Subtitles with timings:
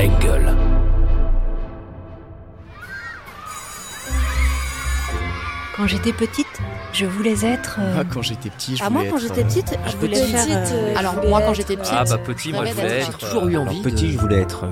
[0.00, 0.56] Engel.
[5.76, 6.46] Quand j'étais petite,
[6.92, 7.78] je voulais être.
[7.80, 10.20] euh, Ah, quand j'étais petit, je Ah, voulais moi, quand j'étais euh, petite, je voulais
[10.20, 10.68] petite, faire.
[10.72, 11.92] euh, Alors, moi, quand j'étais petite.
[11.96, 13.18] Ah bah petit, moi je voulais être.
[13.20, 13.70] J'ai toujours eu euh, envie.
[13.80, 14.64] alors, Petit, de- je voulais être.
[14.64, 14.68] euh,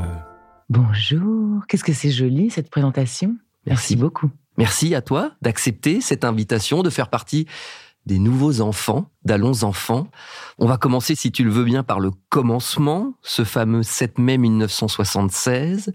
[0.68, 3.36] Bonjour, qu'est-ce que c'est joli cette présentation.
[3.66, 4.30] Merci beaucoup.
[4.58, 7.46] Merci à toi d'accepter cette invitation, de faire partie
[8.08, 10.08] des nouveaux enfants, d'Allons Enfants.
[10.58, 14.38] On va commencer, si tu le veux bien, par le commencement, ce fameux 7 mai
[14.38, 15.92] 1976.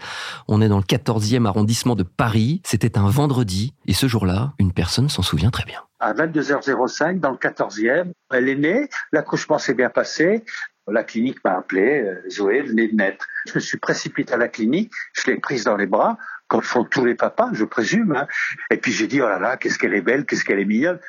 [0.48, 2.62] On est dans le 14e arrondissement de Paris.
[2.66, 3.74] C'était un vendredi.
[3.88, 5.82] Et ce jour-là, une personne s'en souvient très bien.
[6.00, 8.12] à 22h05 dans le 14e.
[8.32, 10.46] Elle est née, l'accouchement s'est bien passé.
[10.88, 13.26] La clinique m'a appelé, euh, Zoé venait de naître.
[13.48, 16.18] Je me suis précipité à la clinique, je l'ai prise dans les bras,
[16.54, 18.14] comme font tous les papas, je présume.
[18.16, 18.28] hein.
[18.70, 21.00] Et puis j'ai dit, oh là là, qu'est-ce qu'elle est belle, qu'est-ce qu'elle est mignonne.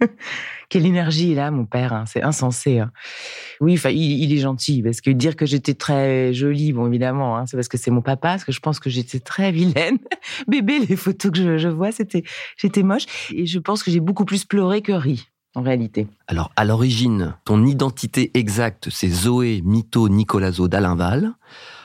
[0.68, 1.92] Quelle énergie a, mon père.
[1.94, 2.78] hein, C'est insensé.
[2.78, 2.92] hein.
[3.60, 4.82] Oui, enfin, il, est gentil.
[4.82, 8.28] Parce que dire que j'étais très jolie, bon, évidemment, c'est parce que c'est mon papa.
[8.28, 9.98] Parce que je pense que j'étais très vilaine.
[10.46, 12.22] Bébé, les photos que je, je vois, c'était,
[12.58, 13.06] j'étais moche.
[13.34, 16.06] Et je pense que j'ai beaucoup plus pleuré que ri, en réalité.
[16.26, 21.32] Alors, à l'origine, ton identité exacte, c'est Zoé Mito Nicolazo d'Alinval.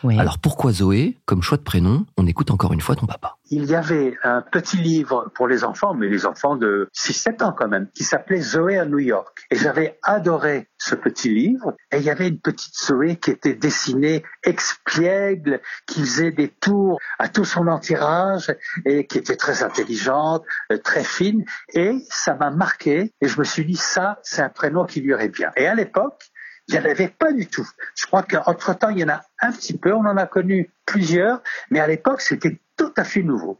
[0.04, 0.20] Oui.
[0.20, 1.18] Alors, pourquoi Zoé?
[1.26, 3.38] Comme choix de prénom, on écoute encore une fois ton papa.
[3.50, 7.56] Il y avait un petit livre pour les enfants, mais les enfants de 6-7 ans
[7.58, 9.46] quand même, qui s'appelait Zoé à New York.
[9.50, 11.76] Et j'avais adoré ce petit livre.
[11.92, 17.00] Et il y avait une petite Zoé qui était dessinée expiègle, qui faisait des tours
[17.20, 18.54] à tout son entourage
[18.86, 21.46] et qui était très intelligente, euh, très fine.
[21.74, 23.14] Et ça m'a marqué.
[23.22, 25.52] Et je me suis dit, ça, c'est un prénom qui lui irait bien.
[25.56, 26.22] Et à l'époque,
[26.68, 27.68] il n'y en avait pas du tout.
[27.96, 29.94] Je crois qu'entre-temps, il y en a un petit peu.
[29.94, 31.42] On en a connu plusieurs.
[31.70, 33.58] Mais à l'époque, c'était tout à fait nouveau.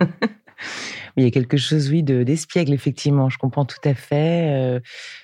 [1.16, 3.28] Il y a quelque chose, oui, de d'espiègle, effectivement.
[3.28, 4.50] Je comprends tout à fait.
[4.50, 4.80] euh,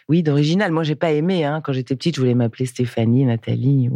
[0.09, 0.73] oui, d'original.
[0.73, 1.45] Moi, j'ai pas aimé.
[1.45, 1.61] Hein.
[1.63, 3.91] Quand j'étais petite, je voulais m'appeler Stéphanie, Nathalie.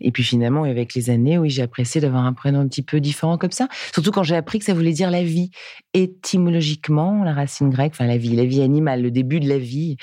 [0.00, 3.00] Et puis finalement, avec les années, oui, j'ai apprécié d'avoir un prénom un petit peu
[3.00, 3.68] différent comme ça.
[3.92, 5.50] Surtout quand j'ai appris que ça voulait dire la vie.
[5.94, 9.96] Étymologiquement, la racine grecque, enfin la vie, la vie animale, le début de la vie.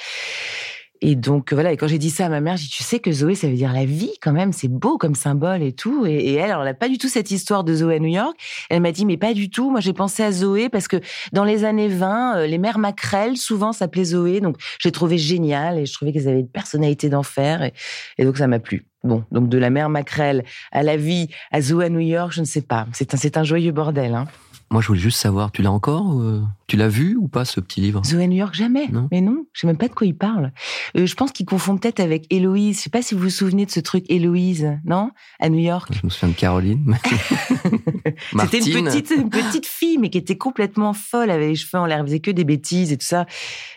[1.07, 2.97] Et donc voilà, et quand j'ai dit ça à ma mère, j'ai dit tu sais
[2.97, 6.03] que Zoé ça veut dire la vie quand même, c'est beau comme symbole et tout.
[6.07, 8.35] Et, elle, alors, elle n'a pas du tout cette histoire de Zoé à New York.
[8.71, 9.69] Elle m'a dit mais pas du tout.
[9.69, 10.97] Moi j'ai pensé à Zoé parce que
[11.31, 15.77] dans les années 20, euh, les mères Macrel souvent s'appelaient Zoé, donc j'ai trouvé génial
[15.77, 17.69] et je trouvais qu'elles avaient une personnalité d'enfer
[18.17, 18.87] et, donc ça m'a plu.
[19.03, 22.41] Bon, donc de la mère Macrel à la vie à Zoé à New York, je
[22.41, 22.87] ne sais pas.
[22.93, 24.15] C'est un un joyeux bordel.
[24.15, 24.25] Hein.
[24.71, 27.59] Moi, je voulais juste savoir, tu l'as encore euh, Tu l'as vu ou pas, ce
[27.59, 28.03] petit livre?
[28.03, 28.87] Zoé à New York, jamais.
[28.87, 29.07] Non.
[29.11, 30.51] Mais non, je sais même pas de quoi il parle.
[30.97, 32.77] Euh, je pense qu'il confond peut-être avec Héloïse.
[32.77, 35.11] Je sais pas si vous vous souvenez de ce truc Héloïse, non?
[35.39, 35.91] À New York.
[35.93, 36.97] Je me souviens de Caroline.
[38.39, 41.85] C'était une petite, une petite fille, mais qui était complètement folle, avec les cheveux en
[41.85, 43.25] l'air, faisait que des bêtises et tout ça.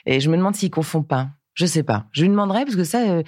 [0.07, 1.29] Et je me demande s'il confond pas.
[1.55, 2.07] Je sais pas.
[2.13, 3.23] Je lui demanderai parce que ça, euh,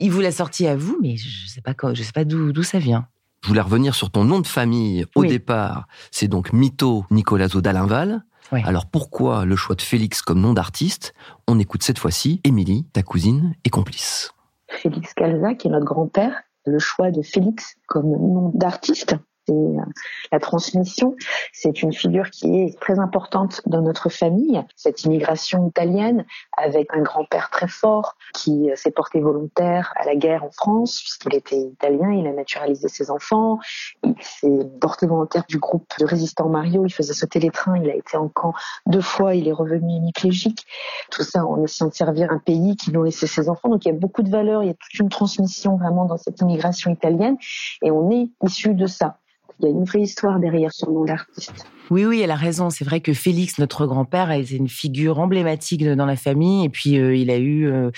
[0.00, 2.52] il vous l'a sorti à vous, mais je sais pas quand, je sais pas d'où
[2.52, 3.06] d'où ça vient.
[3.46, 5.04] Je voulais revenir sur ton nom de famille.
[5.14, 5.28] Au Oui.
[5.28, 8.24] départ, c'est donc Mito Nicolazo d'Alinval.
[8.50, 11.14] Alors pourquoi le choix de Félix comme nom d'artiste?
[11.46, 14.32] On écoute cette fois-ci Émilie, ta cousine et complice.
[14.68, 16.42] Félix Calza, qui est notre grand-père.
[16.64, 19.14] Le choix de Félix comme nom d'artiste,
[19.46, 19.84] c'est euh,
[20.32, 21.14] la transmission.
[21.52, 24.62] C'est une figure qui est très importante dans notre famille.
[24.74, 26.24] Cette immigration italienne
[26.56, 31.00] avec un grand-père très fort qui euh, s'est porté volontaire à la guerre en France
[31.00, 33.58] puisqu'il était italien, il a naturalisé ses enfants.
[34.04, 36.84] Il s'est porté volontaire du groupe de résistants Mario.
[36.84, 37.76] Il faisait sauter les trains.
[37.78, 38.54] Il a été en camp
[38.86, 39.34] deux fois.
[39.34, 40.66] Il est revenu hémiplégique
[41.10, 43.68] tout ça en essayant de servir un pays qui nous laissait ses enfants.
[43.68, 46.16] Donc il y a beaucoup de valeurs, il y a toute une transmission vraiment dans
[46.16, 47.36] cette immigration italienne
[47.82, 49.18] et on est issu de ça.
[49.60, 51.66] Il y a une vraie histoire derrière son nom d'artiste.
[51.88, 52.68] Oui, oui, elle a raison.
[52.68, 56.64] C'est vrai que Félix, notre grand-père, a été une figure emblématique dans la famille.
[56.64, 57.90] Et puis, euh, il a eu euh,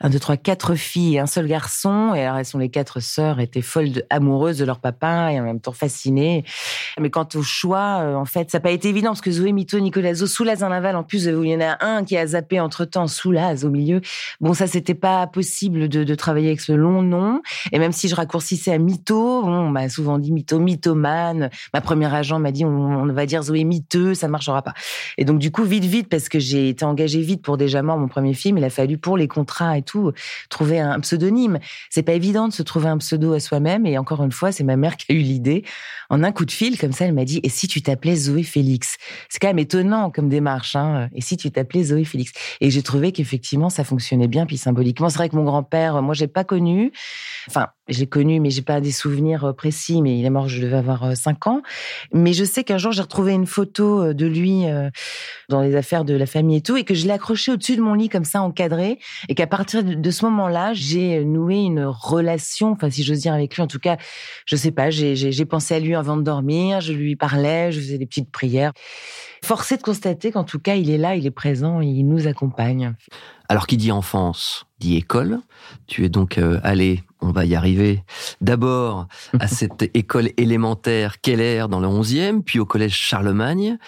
[0.00, 2.14] un, deux, trois, quatre filles et un seul garçon.
[2.16, 5.38] Et alors, elles sont les quatre sœurs, étaient folles de- amoureuses de leur papa et
[5.38, 6.44] en même temps fascinées.
[6.98, 9.52] Mais quant au choix, euh, en fait, ça n'a pas été évident parce que Zoé
[9.52, 10.96] Mito, Nicolazo, Soulaz en aval.
[10.96, 14.00] En plus, il y en a un qui a zappé entre-temps, Soulaz au milieu.
[14.40, 17.40] Bon, ça, c'était pas possible de, travailler avec ce long nom.
[17.70, 21.50] Et même si je raccourcissais à Mito, on m'a souvent dit Mito, mythomane.
[21.72, 24.74] Ma première agent m'a dit on, on va dire Zoé miteux, ça ne marchera pas.
[25.16, 27.98] Et donc du coup vite vite parce que j'ai été engagée vite pour déjà mort
[27.98, 30.12] mon premier film, il a fallu pour les contrats et tout
[30.48, 31.58] trouver un pseudonyme.
[31.90, 34.64] C'est pas évident de se trouver un pseudo à soi-même et encore une fois c'est
[34.64, 35.64] ma mère qui a eu l'idée
[36.10, 38.42] en un coup de fil comme ça elle m'a dit et si tu t'appelais Zoé
[38.42, 38.96] Félix?
[39.28, 41.08] C'est quand même étonnant comme démarche hein.
[41.14, 42.32] Et si tu t'appelais Zoé Félix?
[42.60, 46.14] Et j'ai trouvé qu'effectivement ça fonctionnait bien puis symboliquement c'est vrai que mon grand-père moi
[46.14, 46.92] j'ai pas connu
[47.48, 50.02] enfin J'ai connu, mais j'ai pas des souvenirs euh, précis.
[50.02, 51.62] Mais il est mort, je devais avoir 5 ans.
[52.12, 54.64] Mais je sais qu'un jour, j'ai retrouvé une photo de lui
[55.48, 57.82] dans les affaires de la famille et tout, et que je l'ai accroché au-dessus de
[57.82, 58.98] mon lit comme ça, encadré,
[59.28, 63.56] et qu'à partir de ce moment-là, j'ai noué une relation, enfin si j'ose dire avec
[63.56, 63.96] lui, en tout cas,
[64.44, 67.98] je sais pas, j'ai pensé à lui avant de dormir, je lui parlais, je faisais
[67.98, 68.72] des petites prières.
[69.44, 72.94] Forcé de constater qu'en tout cas, il est là, il est présent, il nous accompagne.
[73.48, 75.40] Alors qui dit enfance dit école.
[75.86, 78.04] Tu es donc euh, allé, on va y arriver,
[78.40, 79.06] d'abord
[79.38, 83.78] à cette école élémentaire Keller dans le 11e, puis au collège Charlemagne,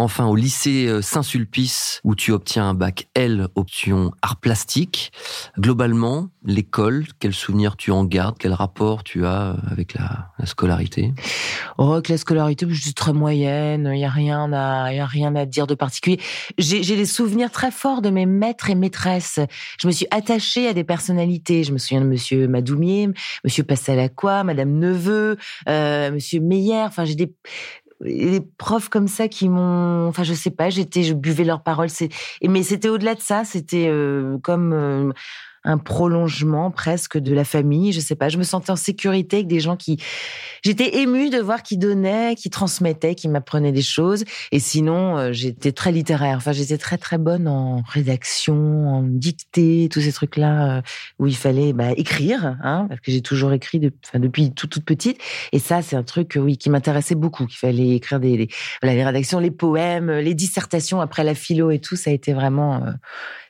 [0.00, 5.12] enfin au lycée euh, Saint-Sulpice où tu obtiens un bac L option art plastique.
[5.58, 11.12] Globalement, l'école, quel souvenir tu en gardes, quel rapport tu as avec la, scolarité?
[11.76, 15.06] Oh, avec la scolarité, je suis très moyenne, il y a rien à, y a
[15.06, 16.18] rien à dire de particulier.
[16.56, 19.40] J'ai des souvenirs très forts de mes maîtres et maîtresses.
[19.78, 21.64] Je me suis attachée à des personnalités.
[21.64, 23.10] Je me souviens de Monsieur Madoumier,
[23.44, 25.36] Monsieur Passalacqua, Madame Neveu,
[25.68, 26.84] euh, Monsieur Meyer.
[26.84, 27.34] Enfin, j'ai des
[28.00, 31.90] des profs comme ça qui m'ont, enfin je sais pas, j'étais, je buvais leurs paroles.
[31.90, 32.08] C'est,
[32.42, 35.12] mais c'était au-delà de ça, c'était euh, comme euh,
[35.64, 37.92] un prolongement presque de la famille.
[37.92, 39.98] Je sais pas, je me sentais en sécurité avec des gens qui.
[40.62, 44.24] J'étais émue de voir qui donnaient, qui transmettaient, qui m'apprenaient des choses.
[44.52, 46.36] Et sinon, euh, j'étais très littéraire.
[46.36, 50.82] Enfin, j'étais très très bonne en rédaction, en dictée, tous ces trucs-là euh,
[51.18, 55.18] où il fallait bah, écrire, hein, parce que j'ai toujours écrit depuis toute petite.
[55.52, 57.46] Et ça, c'est un truc oui qui m'intéressait beaucoup.
[57.46, 58.48] Qu'il fallait écrire des,
[58.82, 61.96] voilà, les rédactions, les poèmes, les dissertations après la philo et tout.
[61.96, 62.90] Ça a été vraiment euh,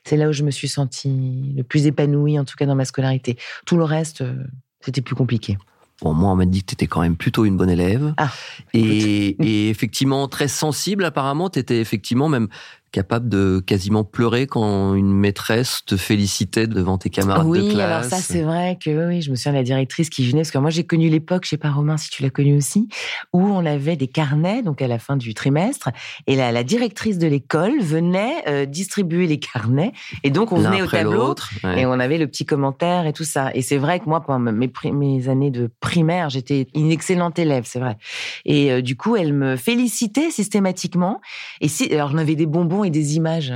[0.03, 2.00] c'est là où je me suis sentie le plus épanouie,
[2.39, 3.37] en tout cas dans ma scolarité.
[3.65, 4.43] Tout le reste, euh,
[4.79, 5.57] c'était plus compliqué.
[6.01, 8.13] Bon, moi, on m'a dit que tu étais quand même plutôt une bonne élève.
[8.17, 8.31] Ah,
[8.73, 11.49] et, et, effectivement, très sensible, apparemment.
[11.49, 12.47] Tu étais effectivement même
[12.91, 17.73] capable de quasiment pleurer quand une maîtresse te félicitait devant tes camarades de classe.
[17.73, 20.41] Oui, alors ça c'est vrai que oui, je me souviens de la directrice qui venait
[20.41, 22.89] parce que moi j'ai connu l'époque, je sais pas Romain si tu l'as connu aussi,
[23.31, 25.89] où on avait des carnets donc à la fin du trimestre
[26.27, 30.81] et la, la directrice de l'école venait euh, distribuer les carnets et donc on venait
[30.81, 33.51] au tableau et on avait le petit commentaire et tout ça.
[33.53, 37.63] Et c'est vrai que moi pendant mes, mes années de primaire, j'étais une excellente élève,
[37.65, 37.97] c'est vrai.
[38.45, 41.21] Et euh, du coup, elle me félicitait systématiquement
[41.61, 43.53] et si alors j'en avais des bonbons et des images.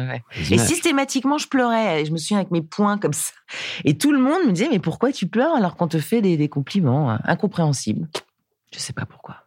[0.51, 2.01] Et systématiquement, je pleurais.
[2.01, 3.31] Et je me souviens avec mes poings comme ça.
[3.83, 6.49] Et tout le monde me disait, mais pourquoi tu pleures alors qu'on te fait des,
[6.49, 8.07] compliments hein, incompréhensibles?
[8.73, 9.37] Je sais pas pourquoi.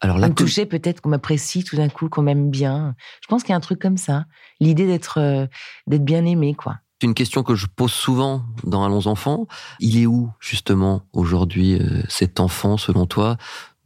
[0.00, 2.94] Alors là, on me touchait peut-être qu'on m'apprécie tout d'un coup, qu'on m'aime bien.
[3.22, 4.26] Je pense qu'il y a un truc comme ça.
[4.60, 5.46] L'idée d'être euh,
[5.86, 6.76] d'être bien aimé, quoi.
[7.00, 9.46] C'est une question que je pose souvent dans Allons enfants.
[9.80, 13.36] Il est où justement aujourd'hui euh, cet enfant selon toi?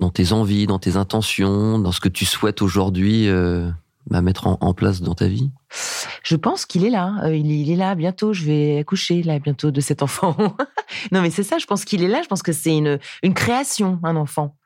[0.00, 3.70] Dans tes envies, dans tes intentions, dans ce que tu souhaites aujourd'hui euh,
[4.12, 5.50] à mettre en, place dans ta vie?
[6.22, 7.14] Je pense qu'il est là.
[7.24, 8.32] Euh, il, est là bientôt.
[8.32, 10.36] Je vais accoucher là bientôt de cet enfant.
[11.12, 11.58] non, mais c'est ça.
[11.58, 12.22] Je pense qu'il est là.
[12.22, 14.56] Je pense que c'est une, une création, un enfant.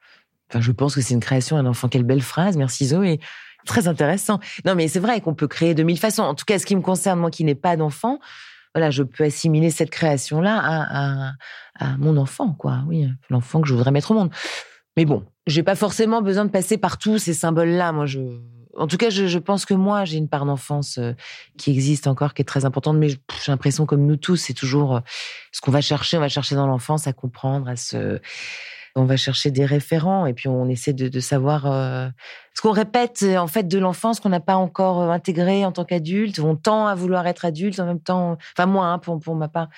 [0.51, 1.89] Enfin, je pense que c'est une création, un enfant.
[1.89, 2.57] Quelle belle phrase.
[2.57, 3.21] Merci Zoé.
[3.65, 4.41] Très intéressant.
[4.65, 6.23] Non, mais c'est vrai qu'on peut créer de mille façons.
[6.23, 8.19] En tout cas, ce qui me concerne, moi qui n'ai pas d'enfant,
[8.75, 11.33] voilà, je peux assimiler cette création-là à,
[11.79, 12.83] à, mon enfant, quoi.
[12.89, 14.31] Oui, l'enfant que je voudrais mettre au monde.
[14.97, 17.93] Mais bon, j'ai pas forcément besoin de passer par tous ces symboles-là.
[17.93, 18.21] Moi, je,
[18.77, 21.13] en tout cas, je, pense que moi, j'ai une part d'enfance euh,
[21.59, 22.97] qui existe encore, qui est très importante.
[22.97, 25.01] Mais j'ai l'impression, comme nous tous, c'est toujours euh,
[25.53, 26.17] ce qu'on va chercher.
[26.17, 28.21] On va chercher dans l'enfance à comprendre, à se.
[28.95, 32.09] On va chercher des référents et puis on essaie de, savoir euh,
[32.55, 36.39] ce qu'on répète en fait de l'enfance qu'on n'a pas encore intégré en tant qu'adulte.
[36.41, 38.37] On tend à vouloir être adulte en même temps.
[38.57, 39.69] Enfin moi, hein, pour, pour ma part.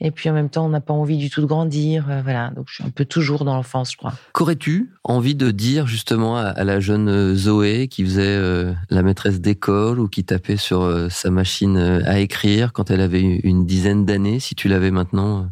[0.00, 2.08] Et puis en même temps, on n'a pas envie du tout de grandir.
[2.08, 4.14] Euh, voilà, donc je suis un peu toujours dans l'enfance, je crois.
[4.32, 9.40] Qu'aurais-tu envie de dire justement à, la jeune euh, Zoé qui faisait euh, la maîtresse
[9.40, 11.76] d'école ou qui tapait sur sa machine
[12.06, 15.48] à écrire quand elle avait une dizaine d'années, si tu l'avais maintenant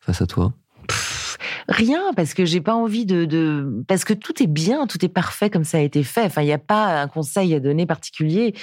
[0.00, 0.52] face à toi?
[1.68, 5.50] Rien, parce que j'ai pas envie de, parce que tout est bien, tout est parfait
[5.50, 6.24] comme ça a été fait.
[6.24, 8.54] Enfin, il n'y a pas un conseil à donner particulier,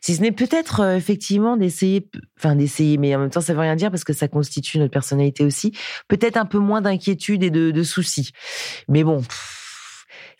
[0.00, 2.08] si ce n'est peut-être euh, effectivement d'essayer,
[2.38, 4.92] enfin d'essayer, mais en même temps ça veut rien dire parce que ça constitue notre
[4.92, 5.72] personnalité aussi.
[6.08, 8.32] Peut-être un peu moins d'inquiétude et de soucis.
[8.88, 9.22] Mais bon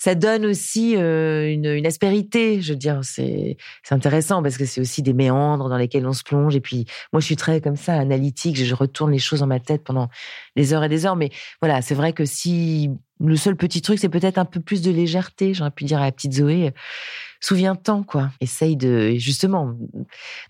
[0.02, 2.61] ça donne aussi euh, une, aspérité.
[2.61, 3.56] Je veux dire, c'est
[3.88, 6.56] intéressant parce que c'est aussi des méandres dans lesquels on se plonge.
[6.56, 8.56] Et puis moi, je suis très comme ça analytique.
[8.56, 10.09] Je retourne les choses dans ma tête pendant
[10.56, 11.14] des heures et des heures.
[11.14, 11.30] Mais
[11.61, 12.90] voilà, c'est vrai que si
[13.21, 15.54] le seul petit truc, c'est peut-être un peu plus de légèreté.
[15.54, 16.73] J'aurais pu dire à la petite Zoé.
[17.38, 18.32] Souviens-t'en, quoi.
[18.40, 19.76] Essaye de, justement,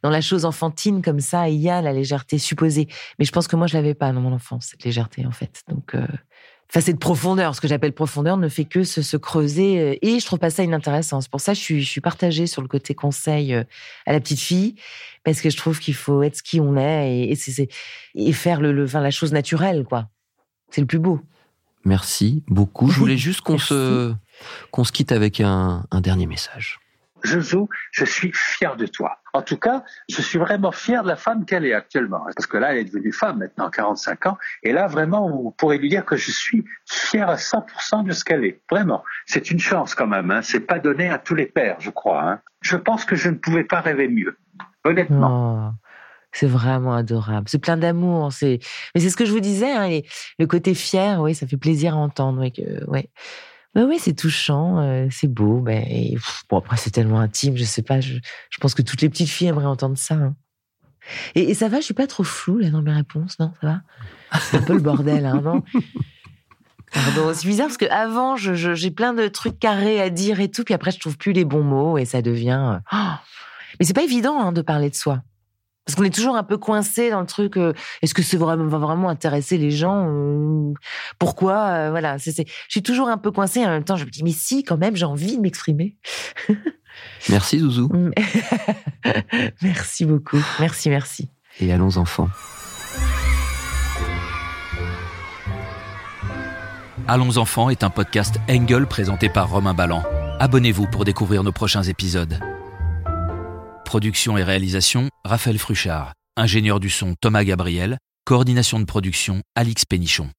[0.02, 2.88] dans la chose enfantine comme ça, il y a la légèreté supposée.
[3.18, 5.60] Mais je pense que moi, je l'avais pas dans mon enfance, cette légèreté, en fait.
[5.68, 6.06] Donc, euh,
[6.72, 9.78] enfin cette profondeur, ce que j'appelle profondeur, ne fait que se, creuser.
[9.78, 11.20] Euh, et je trouve pas ça inintéressant.
[11.20, 13.64] C'est pour ça que je suis, je suis partagée sur le côté conseil euh,
[14.06, 14.76] à la petite fille,
[15.22, 17.68] parce que je trouve qu'il faut être ce qui on est et, et,
[18.14, 20.08] et faire le, le, enfin, la chose naturelle, quoi.
[20.70, 21.20] C'est le plus beau.
[21.84, 22.88] Merci beaucoup.
[22.88, 24.14] Je voulais juste qu'on se,
[24.70, 26.78] qu'on se quitte avec un, un dernier message.
[27.24, 29.18] Jojo, je suis fier de toi.
[29.34, 32.24] En tout cas, je suis vraiment fier de la femme qu'elle est actuellement.
[32.36, 34.38] Parce que là, elle est devenue femme maintenant, 45 ans.
[34.62, 38.24] Et là, vraiment, vous pourrez lui dire que je suis fier à 100% de ce
[38.24, 38.60] qu'elle est.
[38.70, 39.02] Vraiment.
[39.26, 40.30] C'est une chance quand même.
[40.30, 40.42] Hein.
[40.42, 42.22] C'est pas donné à tous les pères, je crois.
[42.22, 42.40] Hein.
[42.60, 44.36] Je pense que je ne pouvais pas rêver mieux.
[44.84, 45.72] Honnêtement.
[45.72, 45.88] Oh,
[46.32, 47.48] c'est vraiment adorable.
[47.48, 48.32] C'est plein d'amour.
[48.32, 48.58] C'est,
[48.94, 49.72] mais c'est ce que je vous disais.
[49.72, 50.00] Hein,
[50.38, 52.44] le côté fier, oui, ça fait plaisir à entendre.
[52.88, 53.10] Oui.
[53.74, 55.60] Ben oui, c'est touchant, euh, c'est beau.
[55.60, 55.84] Ben,
[56.50, 58.00] bon, après, c'est tellement intime, je sais pas.
[58.00, 58.14] Je,
[58.50, 60.14] je, pense que toutes les petites filles aimeraient entendre ça.
[60.14, 60.34] Hein.
[61.34, 63.66] Et, et, ça va, je suis pas trop floue là dans mes réponses, non Ça
[63.66, 63.80] va?
[64.40, 65.62] C'est un peu le bordel, hein, non?
[66.92, 70.50] Pardon, c'est bizarre parce que avant, j'ai je, plein de trucs carrés à dire et
[70.50, 72.80] tout, puis après, je trouve plus les bons mots et ça devient.
[72.92, 72.96] Oh
[73.80, 75.22] Mais c'est pas évident hein, de parler de soi.
[75.84, 77.56] Parce qu'on est toujours un peu coincé dans le truc.
[77.56, 77.72] Euh,
[78.02, 80.72] est-ce que ça vraiment, va vraiment intéresser les gens euh,
[81.18, 82.18] Pourquoi euh, Voilà.
[82.18, 83.64] C'est, je suis toujours un peu coincé.
[83.64, 85.96] En même temps, je me dis mais si, quand même, j'ai envie de m'exprimer.
[87.28, 87.90] merci Zouzou.
[89.62, 90.42] merci beaucoup.
[90.60, 91.30] Merci, merci.
[91.60, 92.28] Et allons enfants.
[97.08, 100.04] Allons enfants est un podcast Engel présenté par Romain Ballan.
[100.38, 102.38] Abonnez-vous pour découvrir nos prochains épisodes.
[103.92, 106.14] Production et réalisation, Raphaël Fruchard.
[106.38, 107.98] Ingénieur du son, Thomas Gabriel.
[108.24, 110.30] Coordination de production, Alix Pénichon.